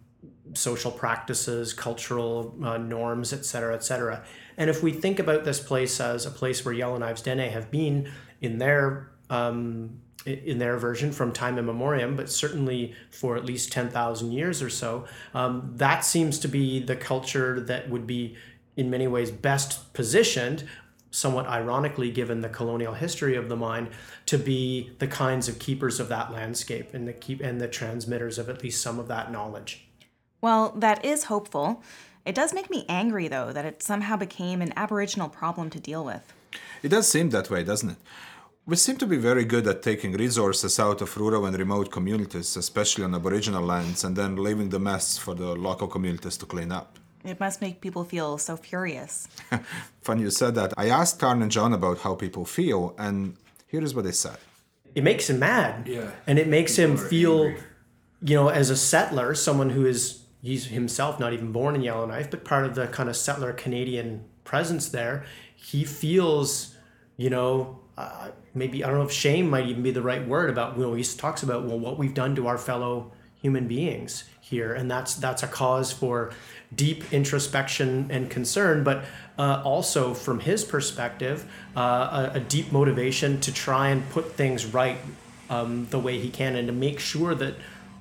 [0.54, 4.24] social practices, cultural uh, norms, et cetera, et cetera.
[4.56, 8.10] And if we think about this place as a place where Yellowknives Dene have been
[8.40, 14.32] in their um, in their version from time immemorial, but certainly for at least 10,000
[14.32, 18.36] years or so, um, that seems to be the culture that would be
[18.76, 20.64] in many ways best positioned
[21.10, 23.88] somewhat ironically given the colonial history of the mine
[24.26, 28.38] to be the kinds of keepers of that landscape and the keep and the transmitters
[28.38, 29.88] of at least some of that knowledge.
[30.40, 31.82] Well that is hopeful.
[32.26, 36.04] It does make me angry though that it somehow became an aboriginal problem to deal
[36.04, 36.32] with.
[36.82, 37.96] It does seem that way doesn't it
[38.68, 42.54] we seem to be very good at taking resources out of rural and remote communities,
[42.54, 46.70] especially on Aboriginal lands, and then leaving the mess for the local communities to clean
[46.70, 46.98] up.
[47.24, 49.26] It must make people feel so furious.
[50.02, 50.74] Funny you said that.
[50.76, 53.36] I asked Arn and John about how people feel, and
[53.68, 54.36] here is what they said.
[54.94, 55.88] It makes him mad.
[55.88, 56.10] Yeah.
[56.26, 57.62] And it makes people him feel, angry.
[58.20, 62.30] you know, as a settler, someone who is, he's himself not even born in Yellowknife,
[62.30, 65.24] but part of the kind of settler Canadian presence there,
[65.56, 66.76] he feels,
[67.16, 70.50] you know, uh, maybe, I don't know if shame might even be the right word
[70.50, 74.24] about, you know, he talks about, well, what we've done to our fellow human beings
[74.40, 74.74] here.
[74.74, 76.32] And that's, that's a cause for,
[76.74, 79.04] deep introspection and concern, but
[79.38, 84.66] uh, also from his perspective, uh, a, a, deep motivation to try and put things
[84.66, 84.98] right
[85.48, 87.54] um, the way he can and to make sure that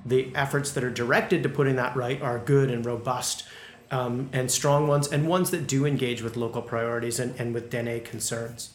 [0.04, 3.44] the efforts that are directed to putting that right are good and robust
[3.90, 7.70] um, and strong ones and ones that do engage with local priorities and, and with
[7.70, 8.74] Dene concerns.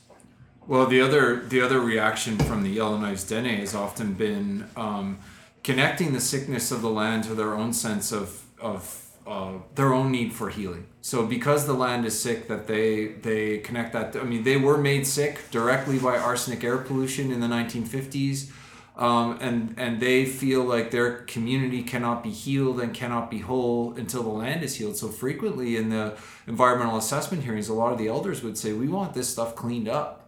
[0.66, 5.20] Well, the other the other reaction from the Yellowknives Dene has often been um,
[5.64, 10.12] connecting the sickness of the land to their own sense of of uh, their own
[10.12, 10.86] need for healing.
[11.02, 14.16] So because the land is sick, that they they connect that.
[14.16, 18.50] I mean, they were made sick directly by arsenic air pollution in the 1950s,
[18.98, 23.94] um, and and they feel like their community cannot be healed and cannot be whole
[23.94, 24.96] until the land is healed.
[24.96, 28.88] So frequently in the environmental assessment hearings, a lot of the elders would say, "We
[28.88, 30.23] want this stuff cleaned up.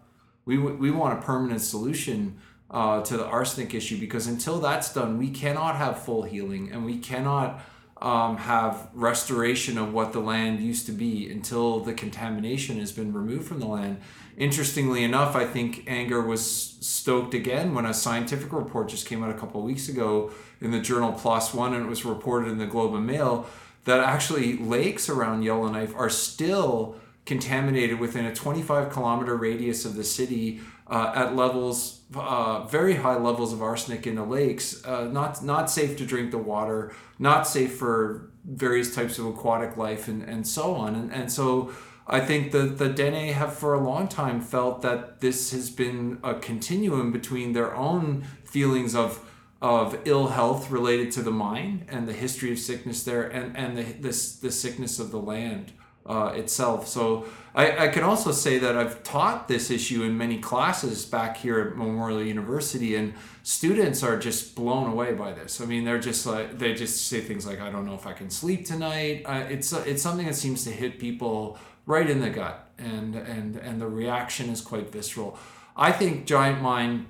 [0.45, 5.19] We we want a permanent solution." Uh, to the arsenic issue because until that's done
[5.19, 7.61] we cannot have full healing and we cannot
[8.01, 13.13] um, have restoration of what the land used to be until the contamination has been
[13.13, 14.01] removed from the land.
[14.37, 19.29] Interestingly enough, I think anger was stoked again when a scientific report just came out
[19.29, 22.65] a couple weeks ago in the journal PLOS One, and it was reported in the
[22.65, 23.47] Globe and Mail
[23.85, 30.03] that actually lakes around Yellowknife are still contaminated within a 25 kilometer radius of the
[30.03, 34.85] city uh, at levels uh, very high levels of arsenic in the lakes.
[34.85, 36.93] Uh, not not safe to drink the water.
[37.17, 40.95] Not safe for various types of aquatic life and, and so on.
[40.95, 41.71] And and so
[42.07, 46.19] I think the the Dene have for a long time felt that this has been
[46.23, 49.27] a continuum between their own feelings of
[49.61, 53.77] of ill health related to the mine and the history of sickness there and and
[53.77, 55.71] the this the sickness of the land
[56.05, 56.87] uh, itself.
[56.87, 61.37] So I, I can also say that I've taught this issue in many classes back
[61.37, 63.13] here at Memorial University, and
[63.43, 65.61] students are just blown away by this.
[65.61, 68.13] I mean, they're just like they just say things like, "I don't know if I
[68.13, 72.29] can sleep tonight." Uh, it's it's something that seems to hit people right in the
[72.29, 75.39] gut, and and and the reaction is quite visceral.
[75.77, 77.07] I think Giant Mine,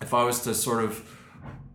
[0.00, 1.14] if I was to sort of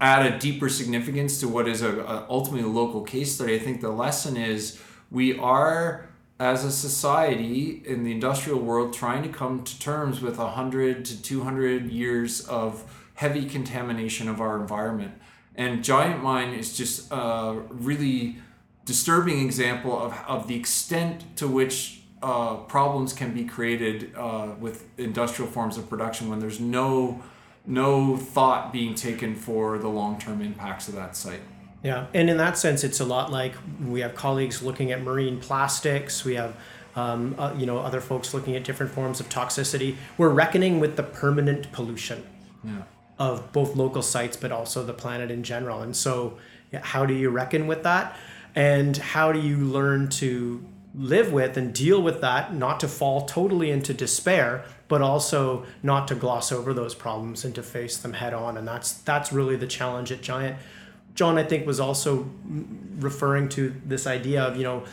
[0.01, 3.59] add a deeper significance to what is a, a ultimately a local case study, I
[3.59, 4.81] think the lesson is
[5.11, 6.09] we are
[6.39, 11.21] as a society in the industrial world trying to come to terms with 100 to
[11.21, 15.13] 200 years of heavy contamination of our environment.
[15.55, 18.37] And Giant Mine is just a really
[18.85, 24.87] disturbing example of, of the extent to which uh, problems can be created uh, with
[24.97, 27.21] industrial forms of production when there's no
[27.65, 31.39] no thought being taken for the long term impacts of that site.
[31.83, 33.53] Yeah, and in that sense, it's a lot like
[33.85, 36.23] we have colleagues looking at marine plastics.
[36.23, 36.55] We have,
[36.95, 39.97] um, uh, you know, other folks looking at different forms of toxicity.
[40.17, 42.23] We're reckoning with the permanent pollution
[42.63, 42.83] Yeah.
[43.19, 45.81] of both local sites, but also the planet in general.
[45.81, 46.37] And so,
[46.71, 48.15] yeah, how do you reckon with that?
[48.55, 50.63] And how do you learn to
[50.95, 56.07] live with and deal with that, not to fall totally into despair, but also not
[56.07, 58.55] to gloss over those problems and to face them head on?
[58.57, 60.55] And that's that's really the challenge at Giant.
[61.15, 62.29] John, I think, was also
[62.99, 64.83] referring to this idea of, you know,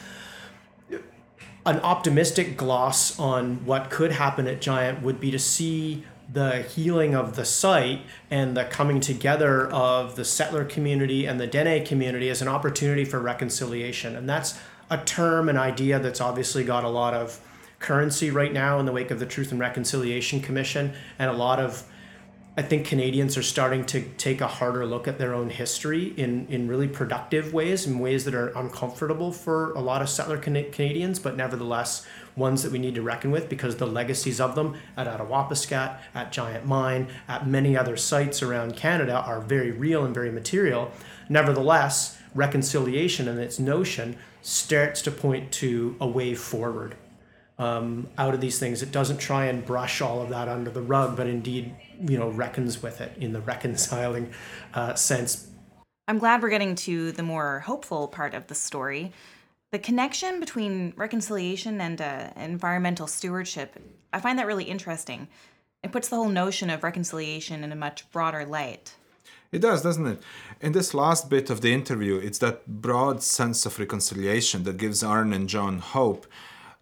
[1.67, 7.15] an optimistic gloss on what could happen at Giant would be to see the healing
[7.15, 8.01] of the site
[8.31, 13.05] and the coming together of the settler community and the Dene community as an opportunity
[13.05, 14.17] for reconciliation.
[14.17, 14.59] And that's
[14.89, 17.41] a term, an idea that's obviously got a lot of
[17.79, 21.59] currency right now in the wake of the Truth and Reconciliation Commission and a lot
[21.59, 21.85] of
[22.61, 26.47] I think Canadians are starting to take a harder look at their own history in,
[26.49, 30.71] in really productive ways, in ways that are uncomfortable for a lot of settler Can-
[30.71, 32.07] Canadians, but nevertheless
[32.37, 36.33] ones that we need to reckon with because the legacies of them at Attawapiskat, at
[36.33, 40.91] Giant Mine, at many other sites around Canada are very real and very material.
[41.31, 46.95] Nevertheless, reconciliation and its notion starts to point to a way forward
[47.61, 48.83] um, out of these things.
[48.83, 52.31] It doesn't try and brush all of that under the rug, but indeed, you know,
[52.31, 54.33] reckons with it in the reconciling
[54.73, 55.49] uh, sense.
[56.09, 59.13] I'm glad we're getting to the more hopeful part of the story.
[59.73, 63.79] The connection between reconciliation and uh, environmental stewardship,
[64.13, 65.29] I find that really interesting.
[65.85, 68.95] It puts the whole notion of reconciliation in a much broader light.
[69.53, 70.23] It does, doesn't it?
[70.61, 75.03] In this last bit of the interview, it's that broad sense of reconciliation that gives
[75.03, 76.27] Arn and John hope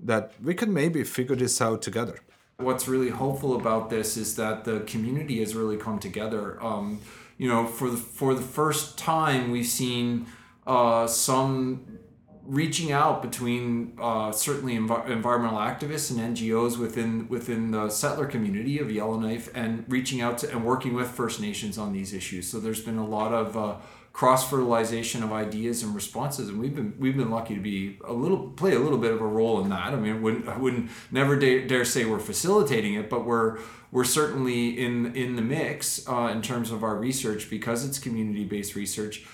[0.01, 2.20] that we can maybe figure this out together.
[2.59, 6.62] What's really hopeful about this is that the community has really come together.
[6.62, 7.01] Um,
[7.36, 10.26] you know, for the for the first time, we've seen
[10.66, 12.01] uh, some
[12.42, 18.78] reaching out between uh, certainly env- environmental activists and NGOs within within the settler community
[18.80, 22.51] of Yellowknife, and reaching out to and working with First Nations on these issues.
[22.51, 23.76] So there's been a lot of uh,
[24.19, 28.12] cross fertilization of ideas and responses, and we've been we've been lucky to be a
[28.12, 29.93] little play a little bit of a role in that.
[29.93, 33.61] I mean, I wouldn't, I wouldn't never dare, dare say we're facilitating it, but we're
[33.93, 38.45] we're certainly in in the mix uh, in terms of our research because it's community
[38.45, 39.25] based research.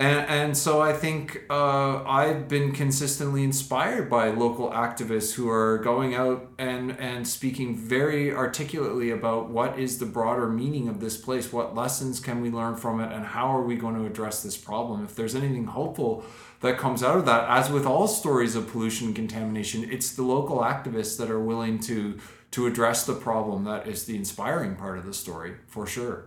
[0.00, 5.78] And, and so I think uh, I've been consistently inspired by local activists who are
[5.78, 11.16] going out and, and speaking very articulately about what is the broader meaning of this
[11.16, 14.42] place, what lessons can we learn from it, and how are we going to address
[14.42, 15.04] this problem.
[15.04, 16.24] If there's anything hopeful
[16.60, 20.24] that comes out of that, as with all stories of pollution and contamination, it's the
[20.24, 22.18] local activists that are willing to
[22.50, 26.26] to address the problem that is the inspiring part of the story, for sure.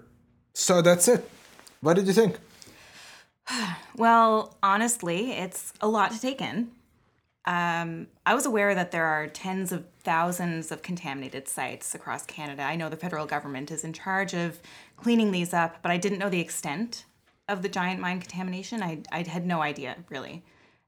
[0.53, 1.29] So that's it.
[1.79, 2.37] What did you think?
[3.95, 6.69] Well, honestly, it's a lot to take in.
[7.45, 12.61] Um, I was aware that there are tens of thousands of contaminated sites across Canada.
[12.61, 14.59] I know the federal government is in charge of
[14.97, 17.05] cleaning these up, but I didn't know the extent
[17.47, 18.83] of the giant mine contamination.
[18.83, 20.43] I, I had no idea, really.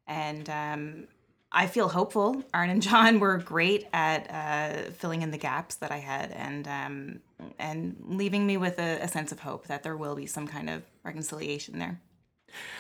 [0.06, 1.08] And um,
[1.52, 2.44] I feel hopeful.
[2.54, 6.68] Arn and John were great at uh, filling in the gaps that I had and,
[6.68, 7.20] um,
[7.58, 10.70] and leaving me with a, a sense of hope that there will be some kind
[10.70, 12.02] of reconciliation there.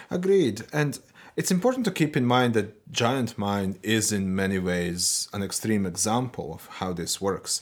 [0.10, 0.64] Agreed.
[0.74, 1.00] And
[1.36, 5.86] it's important to keep in mind that Giant Mine is in many ways an extreme
[5.86, 7.62] example of how this works.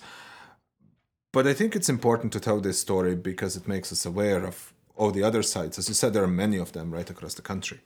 [1.33, 4.73] But I think it's important to tell this story because it makes us aware of
[4.95, 5.77] all the other sites.
[5.77, 7.79] As you said, there are many of them right across the country.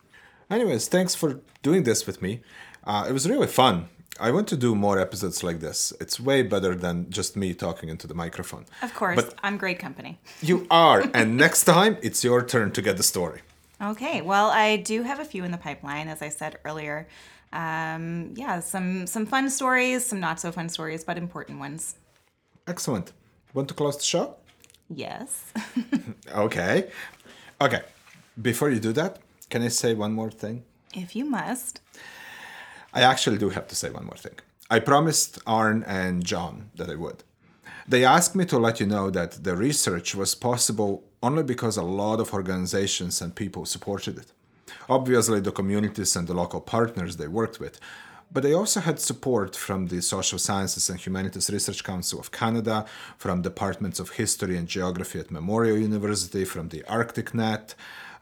[0.49, 2.41] Anyways, thanks for doing this with me.
[2.83, 3.87] Uh, it was really fun.
[4.19, 5.93] I want to do more episodes like this.
[5.99, 8.65] It's way better than just me talking into the microphone.
[8.81, 10.19] Of course, But I'm great company.
[10.41, 11.03] you are.
[11.13, 13.41] and next time, it's your turn to get the story.
[13.81, 17.07] Okay, well, I do have a few in the pipeline, as I said earlier.
[17.51, 21.95] Um, yeah, some some fun stories, some not so fun stories, but important ones.
[22.67, 23.11] Excellent.
[23.53, 24.35] Want to close the show?
[24.89, 25.51] Yes.
[26.35, 26.89] Okay.
[27.59, 27.81] Okay.
[28.41, 29.19] Before you do that,
[29.49, 30.63] can I say one more thing?
[30.93, 31.79] if you must.
[32.93, 34.35] I actually do have to say one more thing.
[34.69, 37.23] I promised Arn and John that I would.
[37.87, 41.83] They asked me to let you know that the research was possible only because a
[41.83, 44.31] lot of organizations and people supported it.
[44.89, 47.79] Obviously, the communities and the local partners they worked with,
[48.31, 52.85] but they also had support from the Social Sciences and Humanities Research Council of Canada,
[53.17, 57.75] from departments of history and geography at Memorial University, from the ArcticNet,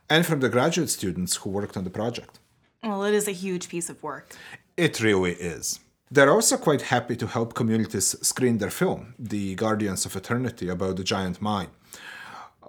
[0.10, 2.40] and from the graduate students who worked on the project.
[2.84, 4.36] Well, it is a huge piece of work.
[4.76, 5.80] It really is.
[6.10, 10.96] They're also quite happy to help communities screen their film, The Guardians of Eternity, about
[10.96, 11.70] the giant mine.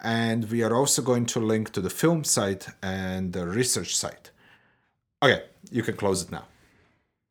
[0.01, 4.31] And we are also going to link to the film site and the research site.
[5.21, 6.45] Okay, you can close it now.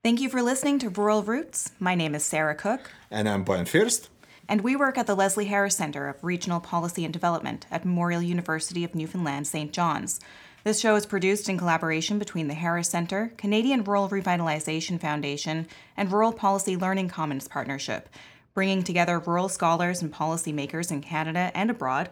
[0.06, 1.72] Thank you for listening to Rural Routes.
[1.80, 2.92] My name is Sarah Cook.
[3.10, 4.06] And I'm Bojan Fürst.
[4.48, 8.22] And we work at the Leslie Harris Center of Regional Policy and Development at Memorial
[8.22, 9.72] University of Newfoundland St.
[9.72, 10.20] John's.
[10.62, 16.12] This show is produced in collaboration between the Harris Center, Canadian Rural Revitalization Foundation, and
[16.12, 18.08] Rural Policy Learning Commons Partnership,
[18.54, 22.10] bringing together rural scholars and policymakers in Canada and abroad.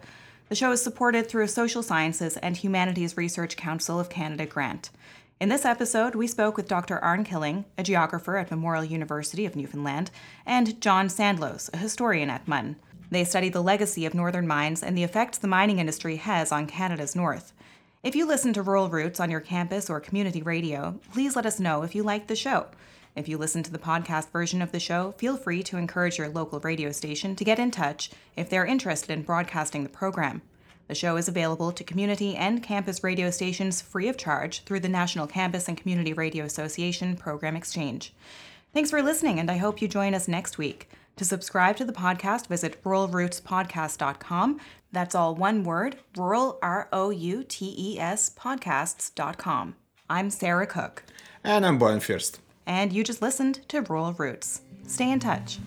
[0.49, 4.91] The show is supported through a Social Sciences and Humanities Research Council of Canada grant.
[5.45, 6.99] In this episode, we spoke with Dr.
[7.01, 10.11] Arn Keeling, a geographer at Memorial University of Newfoundland,
[10.47, 12.77] and John Sandlos, a historian at MUN.
[13.11, 16.67] They study the legacy of northern mines and the effects the mining industry has on
[16.67, 17.53] Canada's north.
[18.03, 21.61] If you listen to Rural Routes on your campus or community radio, please let us
[21.61, 22.69] know if you like the show.
[23.15, 26.31] If you listen to the podcast version of the show, feel free to encourage your
[26.31, 30.41] local radio station to get in touch if they're interested in broadcasting the program.
[30.87, 34.89] The show is available to community and campus radio stations free of charge through the
[34.89, 38.13] National Campus and Community Radio Association Program Exchange.
[38.73, 40.89] Thanks for listening, and I hope you join us next week.
[41.17, 44.61] To subscribe to the podcast, visit ruralroutespodcast.com.
[44.93, 49.77] That's all one word, rural, R O U T E S podcasts.com.
[50.11, 51.05] I'm Sarah Cook.
[51.43, 52.39] And I'm Bojan Fürst.
[52.67, 54.63] And you just listened to Rural Routes.
[54.87, 55.59] Stay in touch.